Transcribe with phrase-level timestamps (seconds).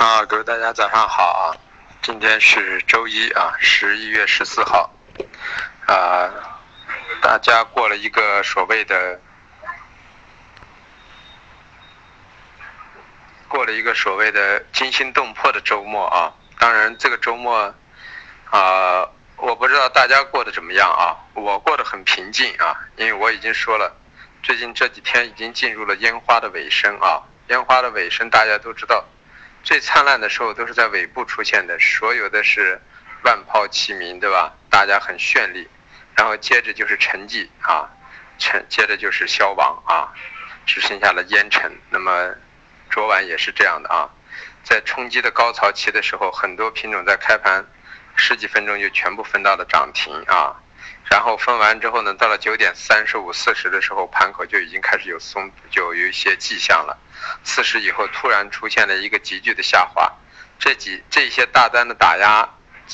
[0.00, 1.52] 啊，各位大家早上好啊！
[2.00, 4.90] 今天是周一啊，十一月十四号
[5.86, 6.32] 啊，
[7.20, 9.20] 大家过了一个所谓的
[13.46, 16.32] 过了一个所谓的惊心动魄的周末啊。
[16.58, 17.74] 当然，这个周末
[18.48, 19.06] 啊，
[19.36, 21.12] 我不知道大家过得怎么样啊。
[21.34, 23.94] 我过得很平静啊，因为我已经说了，
[24.42, 27.20] 最近这几天已经进入了烟花的尾声啊。
[27.48, 29.04] 烟花的尾声大家都知道。
[29.62, 32.80] 最灿烂的时候都是在尾部出现的，所有的是
[33.24, 34.52] 万炮齐鸣，对吧？
[34.70, 35.68] 大家很绚丽，
[36.16, 37.88] 然后接着就是沉寂啊，
[38.38, 40.08] 沉接着就是消亡啊，
[40.64, 41.70] 只剩下了烟尘。
[41.90, 42.34] 那么
[42.90, 44.08] 昨晚也是这样的啊，
[44.64, 47.64] 在冲击的高潮期的时候，很多品种在开盘
[48.16, 50.56] 十几分钟就全部分到了涨停啊，
[51.08, 56.98] 然后分完之后呢，到了九点三十五、四十的时候，盘口就已经开始有松，就有一些迹象了。
[57.42, 60.12] 四十以后突然出现了一个急剧的下滑，
[60.58, 62.48] 这几这些大单的打压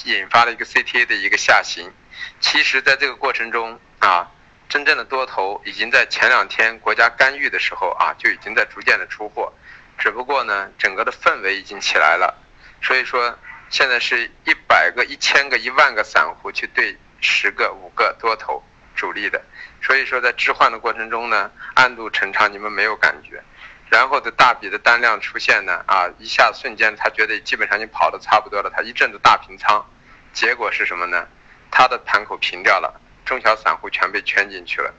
[0.05, 1.93] 引发了一个 CTA 的一个下行。
[2.41, 4.31] 其实，在这个过程中啊，
[4.69, 9.53] 真正的多头已经在前两天国家干预的时候啊，就已经在逐渐的出货。
[9.98, 12.35] 只不过呢，整个的氛围已经起来了，
[12.83, 18.62] 所以说现在是一百个、一千个、一万个散户去对十个、五个多头
[18.95, 19.42] 主力的。
[19.83, 23.42] 所以说，在置换的过程中呢，暗度陈仓，你们没有感觉。
[23.89, 29.84] 然后的大笔的单量出现呢，啊，一下瞬间他觉得基本上已经跑的差不多了，他一阵子大平仓，
[30.33, 31.27] 结果是什么呢？
[31.70, 34.92] 他的盘口平掉了，中小散户全被圈进去了，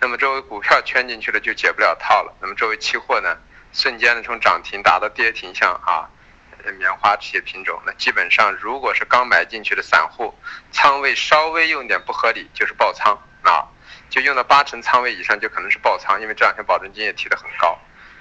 [0.00, 3.36] 那么作为股票圈进去了就解不了套了，那么作为期货呢，
[3.72, 6.10] 瞬间的从涨停打到跌停，像啊，
[6.72, 10.32] 棉花这些品种，那基本上如果是刚买进去的散户，
[10.70, 13.66] 仓位稍微用点不合理就是爆仓啊，
[14.08, 17.76] 就用到八成仓位以上就可能是爆仓，因为这两天保证金也提得很高。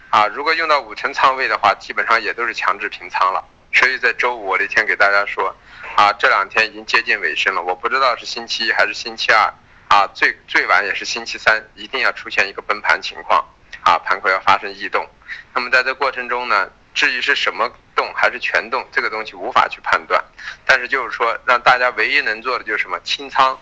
[0.09, 3.45] 啊，如果用到五成仓位的话，基本上也都是强制平仓了。
[3.73, 5.55] 所以在周五我那天给大家说，
[5.95, 9.53] 啊，这两天已经接近尾声了，我不知道是星期一还是星期二，
[9.87, 13.47] 啊，最最晚也是星期三，一定要出现一个崩盘情况，
[13.83, 15.07] 啊，盘口要发生异动。
[15.53, 20.23] 那么在这过程中呢，至于是什么动还是全动，这个东西无法去判断。
[20.65, 23.59] 但是就是说，让大家唯一能做的就是什么清仓，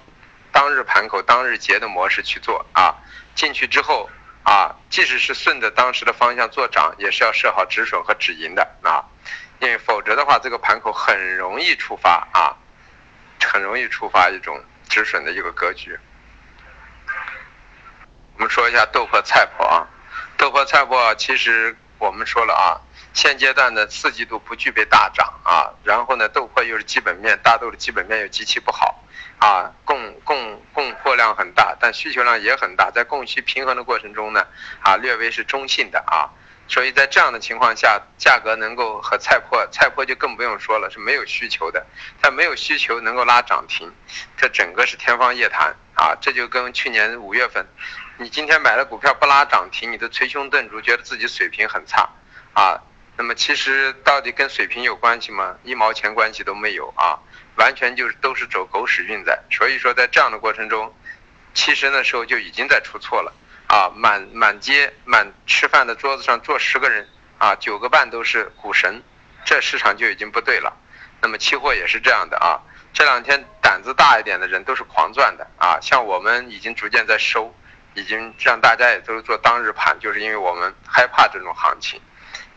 [0.52, 2.96] 当日盘口当日结的模式去做啊，
[3.36, 4.10] 进去之后。
[4.42, 9.04] 啊，即使是顺着当时的方向做涨，也是要设好止损和止盈的啊，
[9.60, 12.56] 因为否则的话，这个盘口很容易触发啊，
[13.46, 15.96] 很容易触发一种止损的一个格局。
[18.38, 19.86] 我们说一下豆粕、菜粕啊，
[20.36, 22.82] 豆粕、菜粕其实我们说了啊，
[23.14, 29.04] 现阶段的四季度不具备大涨啊，然后呢，豆粕又是基本面，大豆的基本面又极其不好。
[29.40, 34.46] 啊，供供供货量很大，但需求量也很大，在供需平衡的过程中呢，
[34.82, 36.28] 啊，略微是中性的啊，
[36.68, 41.86] 所以在这样的情况下，价格能够和菜粕，菜粕就更不用说了，是没有需求的，
[42.22, 43.90] 它没有需求能够拉涨停，
[44.36, 47.66] 这整个是天方夜谭啊，这就跟去年五月份，
[48.22, 52.10] 你今天买的股票不拉涨停，你都捶胸顿足，觉得自己水平很差
[52.54, 52.78] 啊，
[53.16, 55.56] 那么其实到底跟水平有关系吗？
[55.64, 57.18] 一毛钱关系都没有啊。
[57.56, 60.94] 完全就是都是走狗屎运在，所以说在这样的过程中，
[61.54, 63.34] 其实那时候就已经在出错了
[63.68, 63.90] 啊！
[63.96, 69.02] 满满街满吃饭的桌子上坐十个人啊，九个半都是股神，
[69.46, 70.76] 这市场就已经不对了。
[71.22, 72.60] 那么期货也是这样的啊，
[72.92, 77.54] 这两天胆子大一点的人都是狂赚的啊，像我们已经逐渐在收，
[77.94, 82.00] 已经让大家也都是做当日盘，就是因为我们害怕这种行情，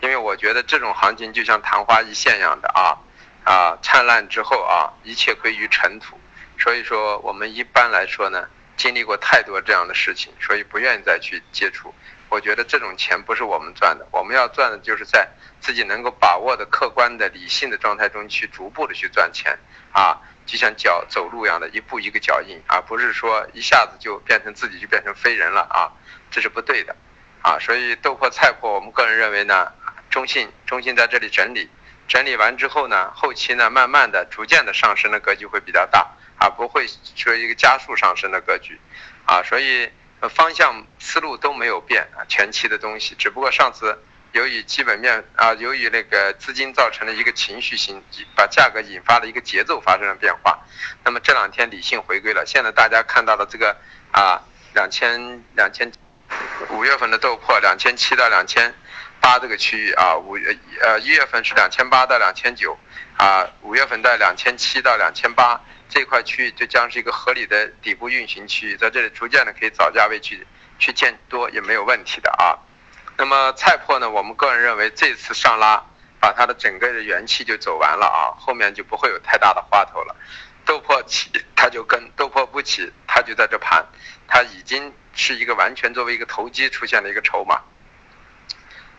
[0.00, 2.98] 因为我觉得这种行情就像昙花一现一样的啊。
[3.44, 6.16] 啊，灿烂之后啊，一切归于尘土。
[6.60, 11.92] 所以说，我们一般来说呢，经历过太多这样的事情，所以不愿意再去接触。
[12.32, 15.28] 我觉得这种钱不是我们赚的，我们要赚的就是在
[15.60, 19.58] 自己能够把握的客观的理性的状态中去逐步的去赚钱
[19.92, 25.92] 啊，就像脚走路一样的，一步一个脚印，而不是说一下子就变成自己就变成飞人了啊，
[26.30, 26.96] 这是不对的
[27.42, 27.58] 啊。
[27.58, 29.70] 所以豆粕菜粕，我们个人认为呢，
[30.08, 31.68] 中性中性在这里整理。
[32.08, 38.80] 整理完之后呢，后期呢，慢慢的、逐渐的上升的格局会比较大，啊，不会说一个加速上升的格局，
[39.26, 39.90] 啊，所以
[40.28, 43.98] 方向思路都没有变啊，前期的东西，只不过上次
[44.32, 48.02] 由于基本面啊，由于那个资金造成了一个情绪性，
[48.34, 50.58] 把价格引发了一个节奏发生了变化，
[51.04, 53.76] 那么这两天理性回归了，现在大家看到的这个
[54.12, 54.40] 啊，
[54.74, 55.90] 两千两千
[56.70, 58.74] 五月份的豆粕两千七到两千。
[59.22, 62.76] 八这个区域啊，五月呃一月份是两千八到两千九，
[63.22, 70.44] 啊五月份在两千七到两千八这块区域就将是一个合理的底部运行区域，在这里逐渐的可以找价位去
[70.80, 72.58] 去建多也没有问题的啊。
[73.16, 75.80] 那么菜粕呢，我们个人认为这次上拉
[76.18, 80.16] 把它的整个的元气就走完了啊，后面就不会有太大的花头了。
[80.64, 83.86] 豆粕起它就跟，豆粕不起它就在这盘，
[84.26, 87.60] 它已经是一个完全作为一个投机出现的一个筹码。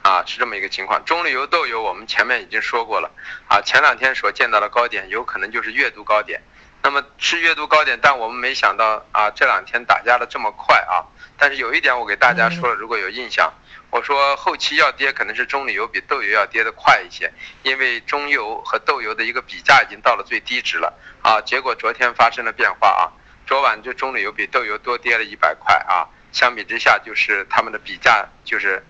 [0.03, 1.03] 啊，是这么一个情况。
[1.05, 3.09] 中榈油豆油我们前面已经说过了
[3.47, 6.43] 啊，前两天所见到的高点有可能就是月度高点。
[6.83, 11.07] 那么是月度高点，但我们没想到啊，这两天打压的这么快啊。
[11.37, 13.53] 但是有一点我给大家说了，如果有印象，
[13.91, 17.31] 我说后期要跌可能是中榈油比豆油要跌的快一些，
[17.63, 21.39] 因为中油和豆油的一个比价已经到了最低值了啊。
[21.39, 23.07] 结果昨天发生了变化啊，
[23.47, 26.09] 昨晚就中榈油比豆油多跌了一百块啊。
[26.33, 28.83] 相比之下，就是他们的比价就是。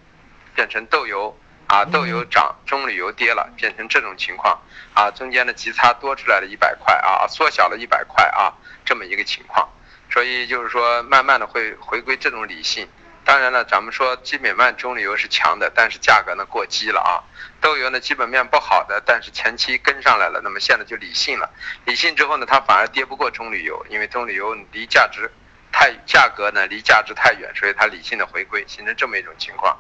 [0.55, 4.61] 变成豆油啊，豆油涨，棕榈油跌了，变成这种情况
[4.93, 8.53] 啊，中间的极差多出来了一百块啊，缩小了一百块啊，
[8.85, 9.67] 这么一个情况，
[10.11, 12.87] 所以就是说，慢慢的会回归这种理性。
[13.25, 17.23] 当然了，咱们说基本面棕榈油是强的，但是价格呢过激了啊，
[17.61, 21.49] 豆油呢基本面不好的，但是前期跟上来了，那么现在就理性了，
[21.85, 25.31] 理性之后呢，它反而跌不过棕榈油，因为棕榈油离价值。
[25.73, 29.75] 太价格呢离价值太远，所以它理性的回归，形成这么一种情况。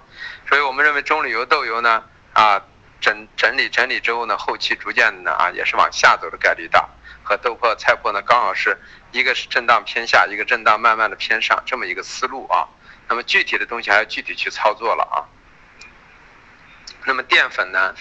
[0.49, 2.03] 所以我们认为中铝油豆油呢
[2.33, 2.59] 啊
[2.99, 6.89] 整整理整理之后呢，后期逐渐的呢啊也是往下走的概率大。
[7.23, 8.77] 和豆粕菜粕呢刚好是
[9.11, 12.67] 一个是震荡偏下，一个震荡慢慢的偏上这么一个思路啊。
[13.07, 15.23] 那么具体的东西还要具体去操作了啊。
[17.05, 17.93] 那么淀粉呢，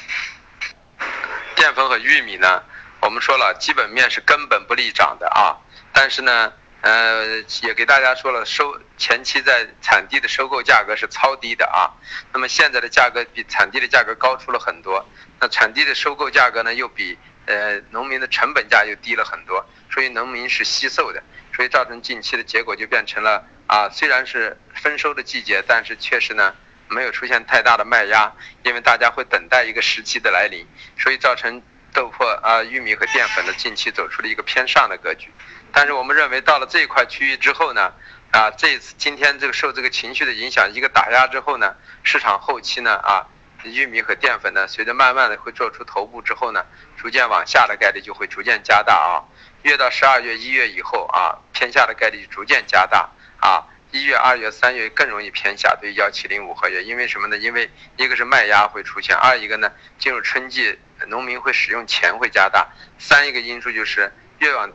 [1.54, 2.62] 淀粉和玉米呢，
[3.00, 5.60] 我们说了基本面是根本不利涨的啊，
[5.92, 6.52] 但是呢。
[6.82, 11.86] 呃，也给大家说了，收前期在产地的收购价格是超低的啊，
[12.32, 15.08] 那么现在的价格比产地的价格高出了很多，
[15.40, 21.22] 那产地的收购价格呢又比呃农民的成本价又低了很多，所以农民是惜售的，
[21.54, 26.52] 所以造成近期的结果就变成了啊，虽然是丰收的季节，但是确实呢
[26.88, 28.32] 没有出现太大的卖压，
[28.64, 30.66] 因为大家会等待一个时期的来临，
[30.98, 31.62] 所以造成
[31.94, 35.30] 豆粕啊、玉米和淀粉的近期走出了一个偏上的格局。
[35.72, 37.92] 但是我们认为到了这一块区域之后呢，
[38.30, 43.26] 啊，这次今天这个受这个情绪的影响，一个打压之后呢，市场后期呢，啊，
[43.64, 46.64] 玉米和淀粉呢，随着慢慢的会做出头部之后呢，
[46.96, 49.24] 逐渐往下的概率就会逐渐加大啊，
[49.62, 53.08] 越到十二月一月以后啊，偏下的概率逐渐加大
[53.40, 57.38] 啊，一月、二月、三月更容易偏下，对幺七零五合约，因为什么呢？
[57.38, 64.70] 因为一个是卖压会出现，二一个呢，进入春季，农民会使用钱会加大，三一个因素就是越往。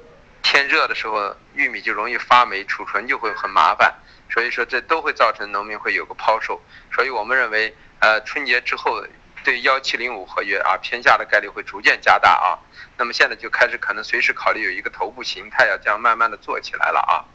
[0.49, 3.93] 天热的时候，玉米就容易发霉，储存就会很麻烦，
[4.29, 9.05] 所以说这都会造成农民会有个抛售，所以我们认为，呃，春节之后
[9.43, 12.55] 对幺七零五合约啊偏下的概率会逐渐加大啊，
[12.95, 17.27] 那么现在就开始可能随时考虑有一个头部形态要这样慢慢的做起来了啊。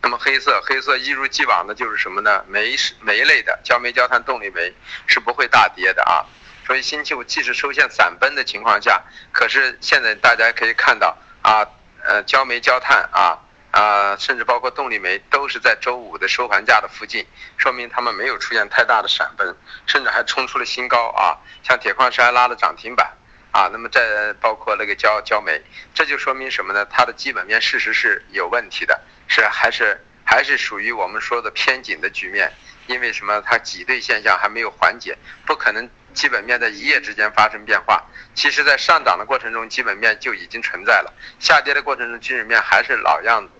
[0.00, 2.44] 那么黑色，黑色一如既往的就是什么呢？
[2.46, 4.72] 煤是煤类的，焦煤、焦炭、动力煤
[5.08, 6.24] 是不会大跌的啊，
[6.64, 9.02] 所以星期五即使出现散崩的情况下，
[9.32, 11.66] 可是现在大家可以看到啊。
[12.10, 13.38] 呃，焦煤、焦炭啊
[13.70, 17.24] 啊，甚至包括动力煤，都是在周五的收盘价的附近，
[17.56, 21.38] 说明他们没有出现太大的闪崩，甚至还冲出了新高啊。
[21.62, 23.12] 像铁矿石还拉了涨停板
[23.52, 23.70] 啊。
[23.70, 25.62] 那么再包括那个焦焦煤，
[25.94, 26.84] 这就说明什么呢？
[26.86, 32.52] 它的基本面事实是有问题的，是还是还是属于我们说的偏紧的局面。
[32.88, 33.40] 因为什么？
[33.42, 35.16] 它挤兑现象还没有缓解，
[35.46, 35.88] 不可能。
[36.12, 43.50] 基本面在一夜之间发生变化，其实，在上涨的过程中，基本面就已经存在了；下跌的过程中，基本面还是老样子，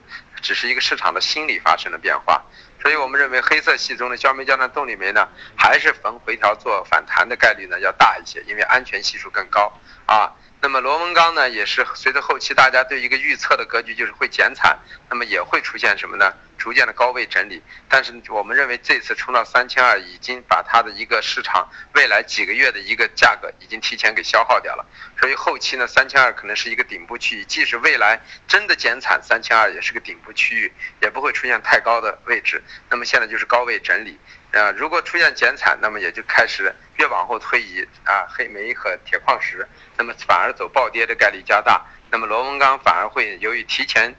[0.40, 2.42] 只是一个市场的心理发生了变化。
[2.82, 9.72] 所以我们认为，黑色系中的焦煤、焦炭、动力煤呢，还是逢回调做反弹的概率呢要大一些，因为安全系数更高
[10.06, 10.32] 啊。
[10.62, 16.34] 那么螺纹钢呢，也是随着后期大家对一个预测的格局，就是会减产，那么也会出现什么呢？
[16.58, 17.62] 逐渐的高位整理。
[17.88, 24.84] 但是我们认为这次冲到三千二，已经把它的一个市场未来几个月的一个价格已经提前给消耗掉了。
[25.18, 32.62] 所以后期呢，三千二可能是一个顶部区域，即使未来真的减产，三千二也是个顶部区域，也不会出现太高的位置。
[32.90, 34.18] 那么现在就是高位整理。
[34.52, 39.66] 啊，如果出现减产，那么也就开始越往后推移啊，黑煤和铁矿石，
[39.96, 41.84] 那么反而走暴跌的概率加大。
[42.10, 44.12] 那么螺纹钢反而会由于提前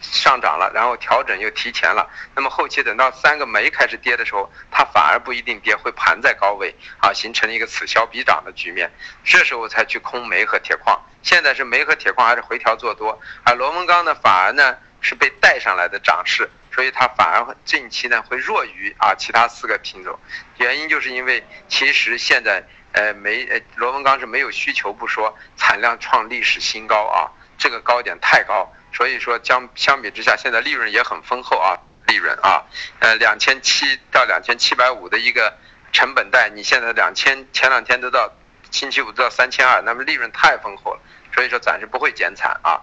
[0.00, 8.90] 上涨了，然后调整又提前了，那么后期等到三个煤开始跌的时候，它反而不一定跌，会盘在高位啊，形成了一个此消彼长的局面。
[9.22, 10.98] 这时候才去空煤和铁矿。
[11.22, 16.48] 现在是煤和铁矿还是回调做多，而螺纹钢呢，反而呢是被带上来的涨势。
[16.72, 20.18] 所以它反而近期呢会弱于啊其他四个品种，
[20.58, 22.62] 原因就是因为其实现在
[22.92, 32.64] 呃没呃螺纹钢是没有需求不说，产量创历史新高啊，这个高点太高，所以说相相比之下，现在利润也很丰厚啊，利润啊，
[33.00, 35.56] 呃两千七到两千七百五的一个
[35.92, 38.32] 成本带，你现在两千前两天都到
[38.70, 41.00] 星期五都到三千二，那么利润太丰厚了，
[41.34, 42.80] 所以说暂时不会减产啊。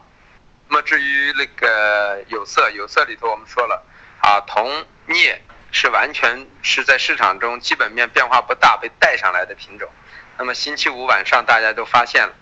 [0.70, 3.84] 那么至于那个有色，有色里头我们说了
[4.22, 9.90] 啊，铜、镍是完全是在市场中基本面变化不大被带上来的品种。
[10.38, 12.34] 那么星期五晚上大家都发现了，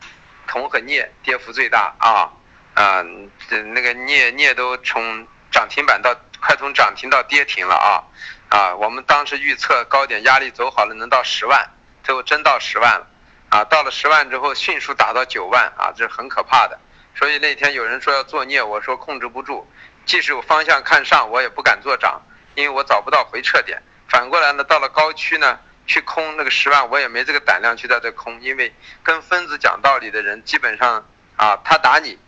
[0.48, 2.32] 铜和镍跌幅最大啊
[2.74, 3.04] 啊，
[3.50, 8.04] 那个镍镍都从涨停板到快从涨停到跌停了啊
[8.50, 11.70] 啊，我们当时预测高点压力走好了能到十万，
[12.04, 13.08] 最后真到十万了
[13.50, 16.80] 啊，到了十万之后迅速打到九万啊，这是很可怕的。
[17.18, 19.66] 所以那天有人说要作孽，我说控制不住，
[20.06, 22.22] 即使有方向看上，我也不敢做涨，
[22.56, 23.82] 因为我找不到回撤点。
[24.10, 25.58] 反过来呢，到了高区呢，
[25.88, 31.06] 去空那个十万，我也没这个胆量去在这空，因为跟分子讲道理的人，基本上
[31.38, 32.20] 啊，他打你，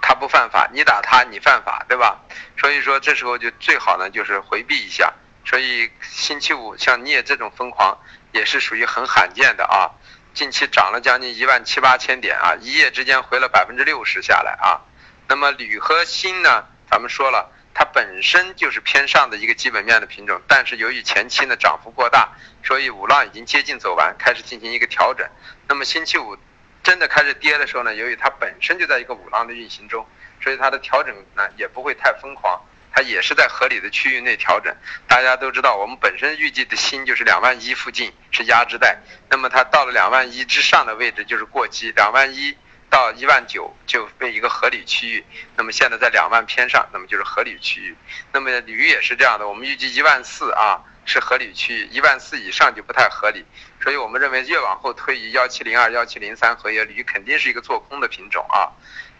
[0.00, 2.20] 他不犯法，你打他，你犯法，对吧？
[2.58, 5.12] 所以说这时候就最好呢，就是回避一下。
[5.46, 7.98] 所以星期五像镍这种疯狂，
[8.32, 9.90] 也是属于很罕见的啊。
[10.34, 14.82] 近期涨了将近一万七八千点啊，一夜之间回了百分之六十下来啊。
[15.28, 22.32] 那么铝和锌呢，咱们说了，它本身就是偏上的一个基本面的品种，但是由于前期呢涨幅过大，
[22.64, 25.24] 所以五浪已经接近走完，开始进行一个调整。
[25.68, 26.36] 那么星期五
[26.82, 30.04] 真的开始跌的时候呢，由于它本身就在一个五浪的运行中，
[30.42, 32.60] 所以它的调整呢也不会太疯狂。
[32.94, 34.72] 它也是在合理的区域内调整。
[35.08, 38.96] 大家都知道，我们本身预计的新就是两万一附近是压制带，
[39.28, 42.56] 那么它到了两万一之上的位置就是过激，两万一
[42.88, 45.24] 到一万九就被一个合理区域。
[45.56, 47.96] 那么现在在两万偏上，那么就是合理区域。
[48.32, 53.44] 那么铝也是这样的，我们预计一万四啊是合理区域，一万四以上就不太合理。
[53.82, 58.70] 所以我们认为越往后推移，幺七零二、幺七零三合约铝肯定是一个做空的品种啊。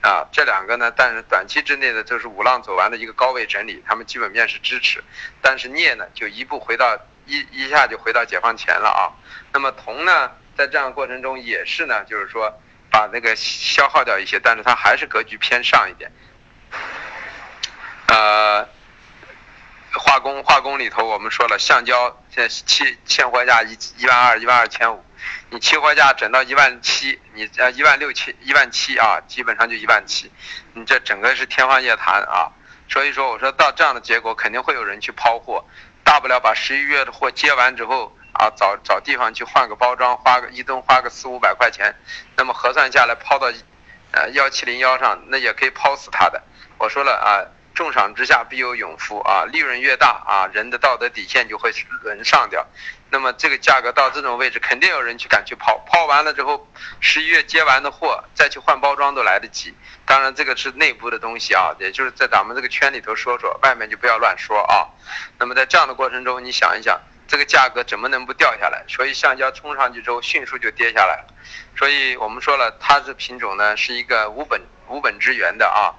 [0.04, 5.02] 啊，这两个呢，但是短期之内呢，就是五浪走完的一个高位整理，他们基本面是支持，
[5.40, 6.94] 但是镍呢，就一步回到
[7.24, 9.08] 一一下就回到解放前了啊。
[9.50, 12.52] 那么铜呢，在这样过程中也是呢，就是说
[12.90, 16.12] 把那个消耗掉一些，但是它还是格局偏上一点。
[18.08, 18.68] 呃，
[20.24, 25.04] 工化工里头我们说了，橡胶现在期现货价一一万二一万二千五。
[25.50, 30.32] 你期货价整到一万七，你呃一万六七一万七啊，基本上就一万七，
[30.72, 32.50] 你这整个是天方夜谭啊。
[32.88, 35.62] 所以说我说到这样的结果，肯定会有人去抛货，
[36.02, 41.94] 大不了把十一月的货接完之后啊，找找地方去换个包装，花个一吨花个四五百块钱，
[42.34, 43.52] 那么核算下来抛到
[44.12, 46.42] 呃幺七零幺上，那也可以抛死他的。
[46.78, 47.44] 我说了啊。
[47.74, 49.44] 重赏之下必有勇夫啊！
[49.50, 52.64] 利润越大啊，人的道德底线就会沦上掉。
[53.10, 56.68] 那么这个价格到这种位置，肯定有人去敢去抛，抛完了之后，
[57.00, 59.74] 十一月接完的货再去换包装都来得及。
[60.04, 64.86] 当然这个是内部的东西啊，也就是在咱们这个圈里头说说，外面就不要乱说啊。
[65.38, 68.84] 那么在这样的过程中，你想一想，这个价格怎么能不掉下来？
[68.88, 71.26] 所以橡胶冲上去之后，迅速就跌下来了。
[71.76, 75.94] 所以我们说了，它这品种呢是一个无本无本之源的啊。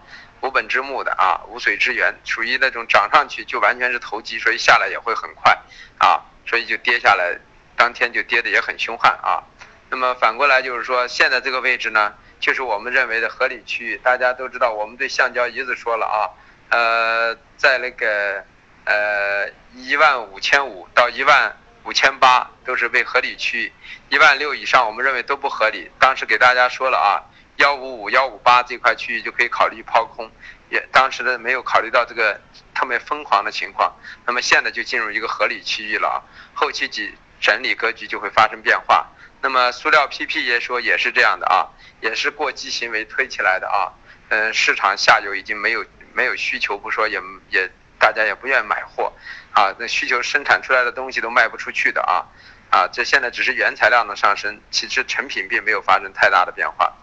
[0.46, 5.58] 无本之木的啊，无水之源，属于那种涨上去就完全是投机，所以下来也会很快
[5.98, 7.36] 啊，所以就跌下来，
[7.76, 9.42] 当天就跌的也很凶悍啊。
[9.90, 13.98] 那么反过来就是说，现在这个位置呢，就是我们认为的合理区域。
[14.04, 16.30] 大家都知道，我们对橡胶一直说了啊，
[16.70, 18.44] 呃，在那个
[18.84, 23.74] 呃一万五千五到一万五千八都是为合理区域，
[24.10, 25.90] 一万六以上我们认为都不合理。
[26.00, 27.34] 当时给大家说了啊。
[27.58, 30.30] 幺五五幺五八这块区域就可以考虑抛空，
[30.70, 32.40] 也当时的没有考虑到这个
[32.74, 33.94] 特别疯狂的情况，
[34.26, 36.18] 那么现在就进入一个合理区域了啊，
[36.54, 39.08] 后期几整理格局就会发生变化。
[39.42, 41.70] 那么塑料 PP 也说也是这样的啊，
[42.02, 43.94] 也是过激行为推起来的啊，
[44.30, 49.14] 嗯，市场下游已经没有没有需求不说，也也大家也不愿买货。
[49.54, 52.26] 啊，那需求生产出来的东西都卖不出去的啊，
[52.70, 56.94] 啊，这现在只是原材料的上升，其实成品并没有发生太大的变化。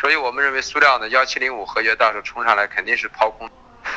[0.00, 3.50] 所以我们认为塑料呢，幺七零五合约到时候冲上来肯定是抛空，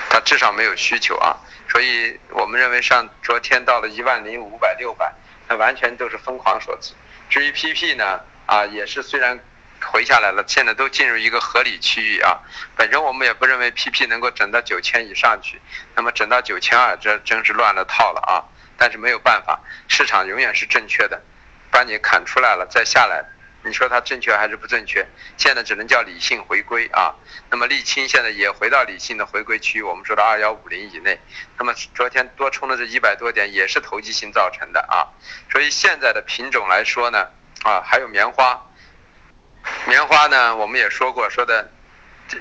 [0.09, 1.37] 它至少没有需求啊。
[1.69, 5.13] 所以我们认为上昨天到了一万零五百六百，
[5.47, 6.93] 那完全都是疯狂所致。
[7.29, 9.39] 至于 PP 呢，啊也是虽然
[9.81, 12.39] 回下来了，现在都进入一个合理区域啊。
[12.75, 15.59] 本身我们也不认为 PP 能够整到九千以上去，
[15.95, 18.43] 那么整到九千二，这真是乱了套了啊。
[18.77, 21.21] 但是没有办法，市场永远是正确的，
[21.71, 23.23] 把你砍出来了再下来。
[23.65, 25.07] 你说它正确还是不正确？
[25.37, 27.15] 现在只能叫理性回归啊。
[27.49, 31.17] 那么沥青现在也回到理性的回归区，我们说的二幺五零以内。
[31.57, 35.07] 那么昨天多冲的这一百多点也是投机性造成的啊。
[35.49, 37.29] 所以现在的品种来说呢，
[37.63, 38.61] 啊还有棉花，
[39.87, 41.71] 棉花呢我们也说过，说的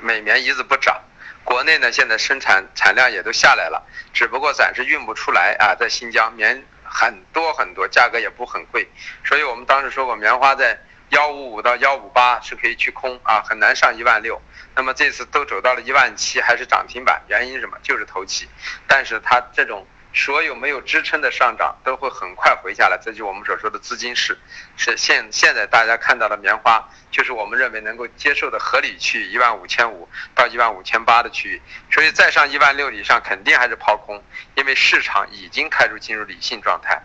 [0.00, 1.00] 每棉一直不涨，
[1.44, 8.88] 国内呢现在生产产量也都下来了，只不过暂时运不出来啊，在新疆棉很多很多，价格也不很贵，
[9.24, 10.76] 所以我们当时说过棉花在。
[11.12, 14.40] 幺五五到幺五八是可以去空啊，很难上一万六。
[14.74, 17.76] 那么这次都走到了一万七，还是涨停板，原因是什么？
[17.82, 18.48] 就是投机。
[18.86, 24.38] 但是它这种所有没有支撑的上涨都会很快回下来，这就我们所说的资金市。
[24.78, 31.60] 是现现在大家看到的棉花，就是我们认为能够接受的合理区域，一万五千五到一万五千八的区域。
[31.90, 37.02] 所以再上一万六以上，肯定还是抛空，因为市场已经开始进入理性状态。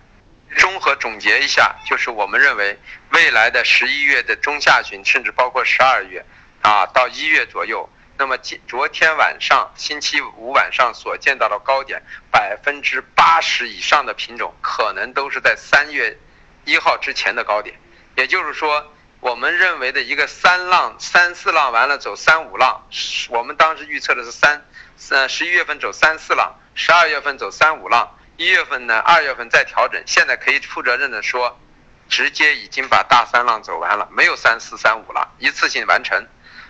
[0.55, 2.79] 综合总结一下，就是我们认为
[3.11, 6.25] 未来的十一月的中下旬，甚至包括十二月。
[6.63, 7.87] 啊，到一月左右，
[8.17, 16.17] 那么今昨天晚上星期五晚上所见到的高点，百分之八十以上的品种可能都是在三月
[16.65, 17.79] 一号之前的高点，
[18.15, 22.85] 也就是说，我们认为的一个三浪三四浪完了走三五浪，
[23.29, 24.65] 我们当时预测的是三，
[25.11, 31.59] 呃十一月份走三四浪，十二月份走三五浪，一月份呢二月份再调整，现在可以负责任的说，
[32.07, 36.27] 直接已经把大三浪走完了，没有三四三五了，一次性完成。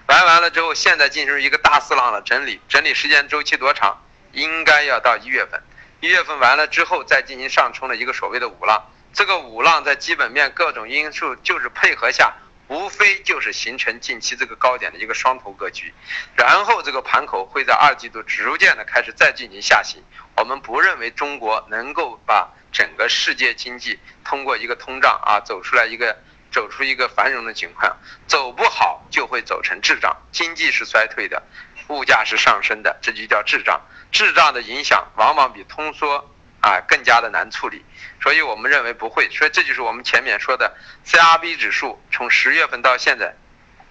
[0.07, 4.01] 完完了之后，现在进入一个大四浪的整理，整理时间周期多长？
[4.31, 5.62] 应该要到一月份。
[6.00, 8.89] 一月份完了之后，再进行上冲的一个所谓的五浪。
[9.12, 12.33] 这个五浪在基本面各种因素就是配合下，
[12.67, 15.93] 无非就是形成近期这个高点的一个双头格局。
[16.36, 20.03] 然后这个盘口会在二季度逐渐的开始再进行下行。
[20.36, 26.17] 我们不认为中国能够把整个世界经济通过一个通胀啊走出来一个。
[26.50, 31.43] 走出一个繁荣的情况，走不好就会走成滞胀，经济是衰退的，
[31.89, 33.81] 物价是上升的，这就叫滞胀。
[34.13, 36.25] 滞胀的影响往往比通缩
[36.67, 37.86] 啊更加的难处理，
[38.21, 39.29] 所以我们认为不会。
[39.29, 43.33] 所以这就是我们前面说的，CRB 指数从十月份到现在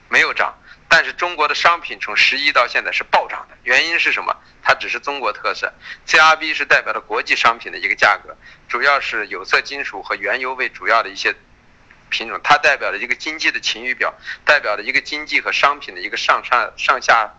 [0.08, 0.54] 没有涨，
[0.88, 4.36] 但是中国的商品从十一到现在是暴涨的，原因是什么？
[4.62, 5.72] 它只是中国特色
[6.06, 8.36] ，CRB 是代表了国际商品的一个价格，
[8.68, 11.34] 主要是有色金属和原油为主要的一些。
[12.08, 14.14] 品种，它代表了一个经济的晴雨表，
[14.44, 17.34] 代表了一个经济和商品的一个上上上下，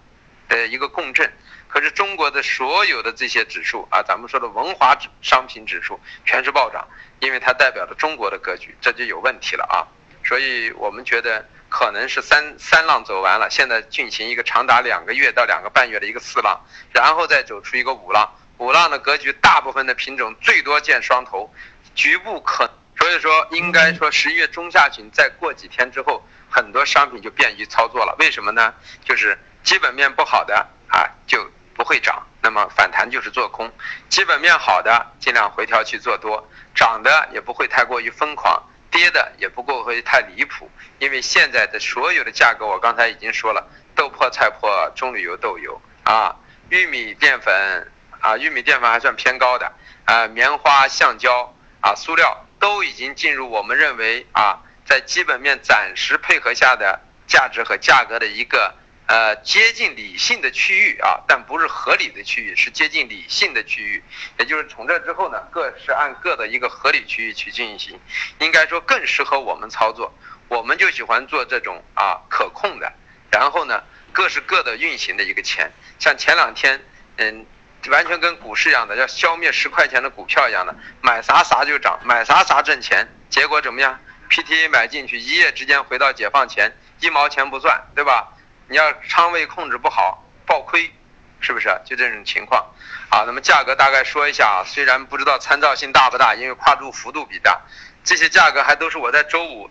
[0.49, 1.31] 呃，一个共振。
[1.77, 6.87] 可是中国的所有的这些指数啊，咱们说的文化指商品指数全是暴涨，
[7.19, 9.85] 因为它代表了中国的格局，这就有问题了啊。
[10.25, 16.59] 所以我们觉得可能是三三浪走完了，现在进行一个长达两个月到两个半月的一个四浪，
[16.91, 18.27] 然后再走出一个五浪。
[18.57, 21.53] 五浪的格局，大部分的品种最多见双头，
[21.93, 22.67] 局部可。
[22.99, 28.15] 所以说，应该说十一月中下旬再过几天之后，很多商品就便于操作了。
[28.17, 28.73] 为什么呢？
[29.05, 33.69] 就是基本面不好的啊就不会涨，那么反弹就是做空；
[34.09, 38.61] 基本面好的尽量回调去做多，涨的也不会太过于疯狂，
[38.91, 40.69] 跌的也不过会太离谱。
[40.99, 46.35] 因为现在的所有的价格，我刚才已经说了，豆粕、菜粕、棕榈油、豆油啊，
[46.69, 49.71] 玉米淀粉啊，玉米淀粉还算偏高的
[50.05, 52.43] 啊，棉花、橡胶啊，塑料。
[52.59, 58.73] 都已经进入我们认为啊，在基本面暂时配合下的价值和价格的一个
[59.07, 64.03] 呃接近理性的区域啊，但不是合理的区域，是接近理性的区域。
[64.37, 67.99] 也就是从这之后呢，各是按各的一个合理区域去进行，
[68.39, 70.13] 应该说更适合我们操作。
[70.47, 72.93] 我们就喜欢做这种啊可控的，
[73.31, 75.71] 然后呢各是各的运行的一个钱。
[75.99, 76.79] 像前两天，
[77.17, 77.45] 嗯。
[77.89, 83.07] 完全跟股市一样的，要消灭十块钱的股票一样的，买啥啥就涨，买啥啥挣钱。
[83.29, 83.97] 结果怎么样
[84.29, 88.27] ？PTA 买进去，一夜之间回到解放前，一毛钱不赚，对吧？
[88.67, 90.91] 你要仓位控制不好，爆亏，
[91.39, 91.69] 是不是？
[91.85, 92.65] 就这种情况。
[93.09, 97.61] 好，那么价格大概说一下啊，虽然不知道参照性大不大，因为跨度幅度比大，
[98.03, 99.69] 这些价格还都是我在周五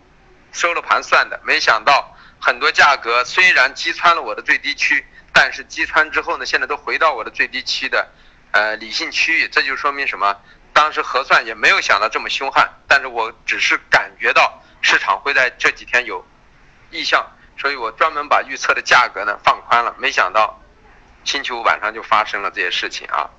[0.51, 1.39] 收了盘算的。
[1.43, 5.05] 没想到很多价格虽然击穿了我的最低区。
[5.33, 8.09] 但是击穿之后呢，现在都回到我的最低区的，
[8.53, 10.35] 呃，理性区域，这就说明什么？
[10.73, 16.25] 当时核算也没有想到这么凶悍，但是我只是感觉到市场会在这几天有
[16.89, 17.23] 意向，
[17.57, 19.95] 所以我专门把预测的价格呢放宽了。
[19.97, 20.59] 没想到
[21.23, 23.29] 星期五晚上就发生了这些事情啊！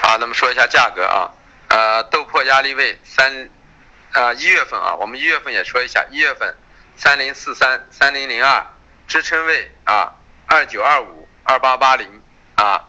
[0.00, 1.30] 好，那么说一下价格啊，
[1.68, 3.50] 呃，豆粕压力位三，
[4.12, 6.56] 呃，一月份啊，我们一月份也说一下，一月份
[6.96, 8.66] 三零四三三零零二
[9.06, 10.14] 支撑位啊。
[10.44, 12.22] 二九二五二八八零
[12.56, 12.84] 啊，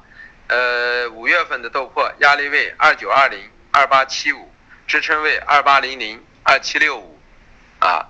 [0.48, 3.40] 呃，五月份的豆粕压力位二九二零
[3.72, 4.52] 二八七五，
[4.86, 7.18] 支撑位二八零零二七六五
[7.80, 8.10] 啊，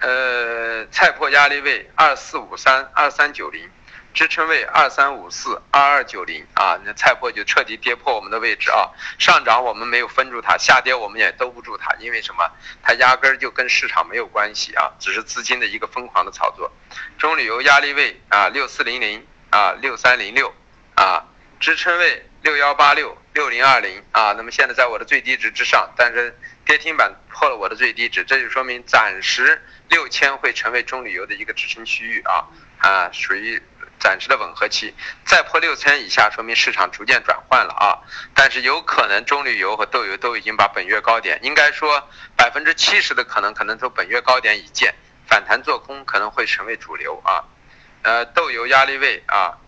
[0.00, 3.70] 呃，菜粕压力位二四五三二三九零。
[4.14, 8.88] 支撑位二三五四二二九零啊，那菜粕就彻底跌破我们的位置啊。
[9.18, 12.50] 上涨我们没有分住它，下跌我们也兜不住它，因为什么？
[12.82, 16.72] 它压根儿就跟市场没有关系啊，只是资金的一个疯狂的炒作。
[17.18, 20.50] 中旅游压力位啊六四零零啊六三零六
[20.94, 21.22] 啊，
[21.60, 24.32] 支撑位六幺八六六零二零啊。
[24.32, 32.44] 那么现在在我的最低值之上，但是跌停板破了我的最低值，这就说明暂时六千会成为中旅游的一个支撑区域啊
[32.78, 33.62] 啊，属于
[33.98, 34.94] 暂时的吻合期。
[35.24, 38.02] 再破六千以下，说明市场逐渐转换了啊。
[38.34, 44.94] 但是有可能中旅游和豆油都已经把本月高点，应该说百分之七十的可能可能都本月高点已见，
[45.26, 47.44] 反弹做空可能会成为主流啊。
[48.02, 49.58] 呃，豆油压力位啊，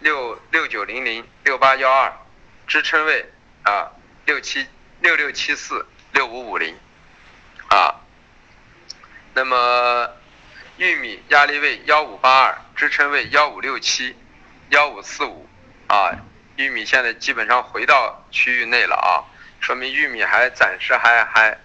[0.00, 2.12] 六六九零零六八幺二，
[2.66, 3.90] 支撑位啊
[4.24, 4.66] 六七。
[4.98, 6.74] 六六七四六五五零，
[7.68, 8.00] 啊，
[9.34, 10.08] 那么
[10.76, 14.16] 玉米压力位幺五八二，支撑位幺五六七，
[14.70, 15.48] 幺五四五，
[15.88, 16.12] 啊，
[16.56, 19.24] 玉米现在基本上回到区域内了啊，
[19.60, 21.58] 说明玉米还暂时还还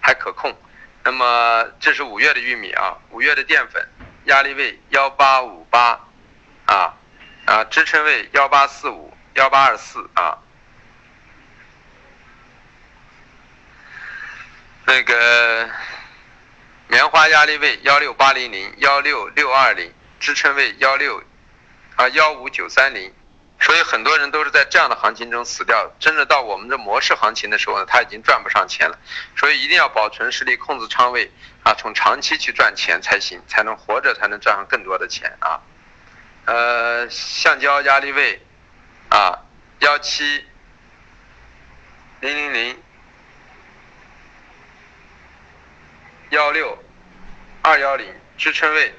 [0.00, 0.56] 还可控。
[1.04, 3.88] 那么这是五月的玉米啊，五月的淀粉
[4.24, 5.98] 压力位幺八五八，
[6.66, 6.94] 啊
[7.46, 10.38] 啊，支撑位幺八四五幺八二四啊。
[14.88, 15.68] 那个
[16.88, 21.22] 棉花压力位幺六八零零幺六六二零，支撑位幺六
[21.96, 23.12] 啊幺五九三零，
[23.60, 25.92] 所以很多人都是在这样的行情中死掉。
[26.00, 28.98] 真的到我们的模式行情的时候呢，他已经赚不上钱了。
[29.36, 31.30] 所以一定要保存实力，控制仓位
[31.64, 35.60] 啊，从长期去赚钱才行，才能活着，才能赚上更多的钱啊。
[36.46, 38.40] 呃，橡胶压力位
[39.10, 39.38] 啊
[39.80, 40.46] 幺七
[42.20, 42.82] 零零零。
[46.30, 46.78] 幺六
[47.62, 48.94] 二幺零支撑位，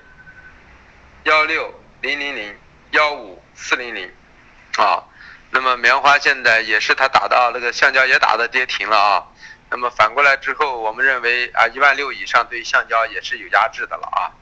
[1.25, 2.57] 幺六零零零
[2.89, 4.11] 幺五四零零，
[4.77, 5.03] 啊，
[5.51, 9.27] 那么棉花现在也是它打到那个橡胶也打的跌停了啊，
[9.69, 14.33] 那么反过来之后，我们认为啊一万六以上对橡胶也是有压制的了啊。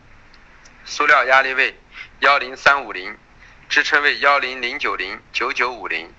[0.85, 1.77] 塑料压力位
[2.21, 3.17] 幺零三五零，
[3.67, 6.09] 支撑位幺零零九零九九五零，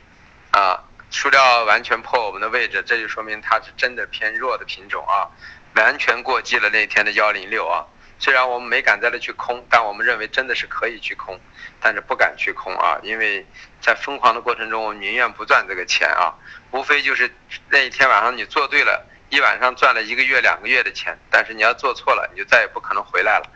[0.50, 5.32] 啊，塑料完全破我们的位置，这就说明它是真的偏弱的品种啊。
[5.78, 7.86] 完全过激了那天的幺零六啊，
[8.18, 11.38] 虽然我们没敢在那去空，但我们认为真的是可以去空，
[11.80, 13.46] 但是不敢去空啊，因为
[13.80, 16.34] 在疯狂的过程中，我们宁愿不赚这个钱啊，
[16.72, 17.30] 无非就是
[17.70, 23.50] 那一天晚上你做对了，一晚上赚了一个月两个月的钱，但是你要做错了，你就再也不可能回来了。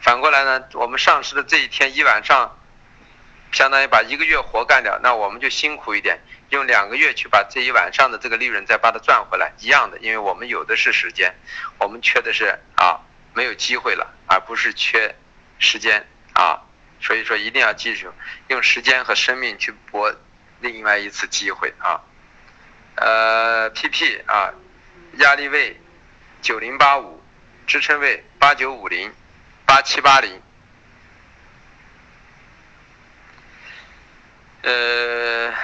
[0.00, 2.58] 反过来呢，我们上市的这一天一晚上，
[3.52, 6.18] 相当于把一个月活干掉，那我们就辛苦一点。
[6.50, 11.34] 用两个月去把这一晚上的这个利润再把它赚回来，一样的，因为我们有的是时间，
[11.80, 13.00] 我们缺的是啊
[13.34, 15.16] 没有机会了，而不是缺
[15.58, 16.62] 时间啊，
[17.00, 18.12] 所以说一定要记住，
[18.46, 20.14] 用时间和生命去搏
[20.60, 22.00] 另外一次机会啊。
[22.94, 24.54] 呃，PP 啊，
[25.18, 25.80] 压力位
[26.42, 27.20] 九零八五，
[27.66, 29.12] 支撑位八九五零
[29.66, 30.40] 八七八零，
[34.66, 35.54] 呃。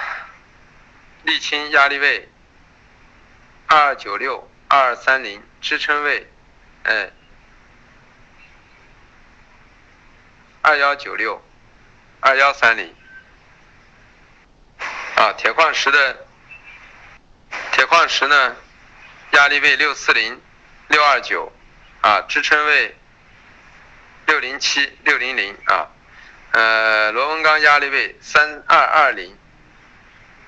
[1.25, 2.27] 沥青压力位
[3.65, 6.29] 二九六二三零，支撑位
[6.83, 7.11] 哎
[10.61, 11.41] 二幺九六
[12.19, 12.93] 二幺三零
[15.15, 16.27] 啊，铁矿石的
[17.71, 18.57] 铁矿石呢，
[19.31, 20.41] 压力位六四零
[20.89, 21.49] 六二九
[22.01, 22.97] 啊，支撑位
[24.25, 25.87] 六零七六零零啊，
[26.53, 29.37] 呃，螺纹钢压力位三二二零。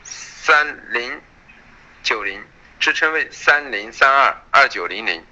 [0.03, 1.21] 三零
[2.03, 2.45] 九零
[2.79, 5.25] 支撑位三零三二二九零零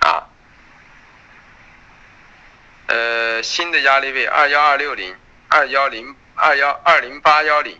[0.00, 0.26] 啊，
[2.86, 5.14] 呃，新的压力位二幺二六零
[5.48, 7.78] 二幺零二幺二零八幺零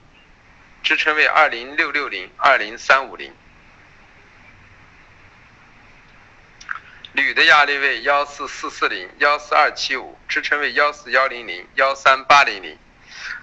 [0.83, 3.35] 支撑位二零六六零二零三五零，
[7.13, 12.79] 铝的压力位幺四四四零幺四二七五支撑位幺四幺零零幺三八零零。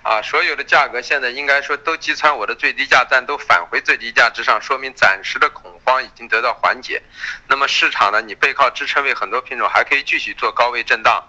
[0.04, 7.02] 啊，所有的价格现在应该说都击穿我的最低价，但都返回最低价之上，说明暂时的恐慌已经得到缓解。
[7.48, 11.24] 那么市场呢，你背靠支撑位，很多品种还可以继续做高位震荡。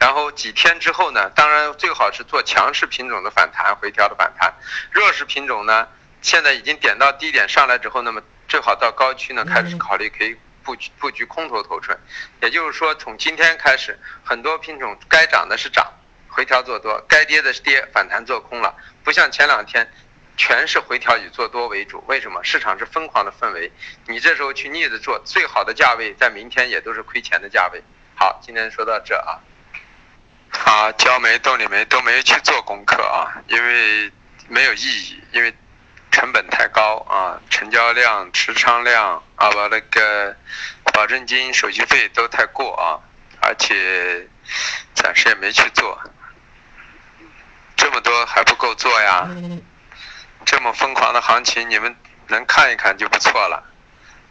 [0.00, 4.52] 然后几天之后呢，当然最好是做强势品种的反弹回调的反弹。
[4.90, 5.86] 弱势品种呢，
[6.20, 11.96] 现在已经点到低点上来之后，那么最好到高区呢开始考虑可以布局布局空头头寸。
[12.42, 15.90] 也就是说，从今天开始，很多品种该涨的是涨。
[16.28, 19.90] 回调做多，该跌的是跌，反弹做空了，不像前两天，
[20.36, 22.04] 全是回调以做多为主。
[22.08, 22.44] 为什么？
[22.44, 23.72] 市场是疯狂的氛围，
[24.06, 27.82] 你这时候去逆着做，最好的价位在明天也都是亏钱的价位。
[28.14, 29.40] 好，今天说到这啊，
[30.66, 34.12] 啊，焦煤、动力煤都没去做功课啊，因为
[34.48, 35.54] 没有意义，因为
[36.10, 40.34] 成本太高啊，成交量、持仓量啊，把那个
[40.92, 42.98] 保证金、手续费都太过啊，
[43.40, 44.26] 而且
[44.94, 45.98] 暂时也没去做。
[47.76, 49.28] 这么多还不够做呀？
[50.44, 51.94] 这么疯狂的行情，你们
[52.28, 53.62] 能看一看就不错了。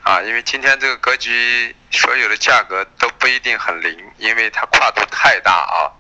[0.02, 5.92] 啊，因为今天这个格局所有的价格都不一定很灵，因为它跨度太大啊。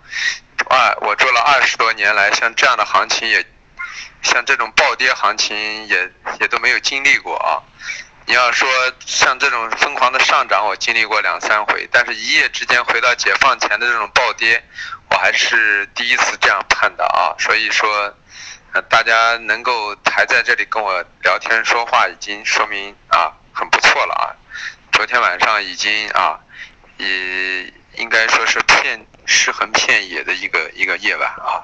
[0.69, 3.45] 二，我做了二十多年来，像这样的行情也，
[4.21, 7.62] 像这种暴跌行情也也都没有经历过啊。
[8.27, 8.67] 你要说
[9.05, 14.63] 像这种疯狂的上涨，我经历过两三回，但是一夜之间回到解放前的这种暴跌，
[15.12, 17.38] 我还是第一次这样判的啊。
[17.38, 18.12] 所以说，
[18.89, 24.25] 大家能够还在这里跟我聊天说话，已经说明啊很不错了啊。
[24.91, 26.39] 昨天晚上已经啊，
[26.97, 31.62] 也应该说是片尸横遍野的一个一个夜晚啊。